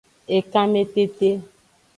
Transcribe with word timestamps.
Ekanmetete. 0.37 1.29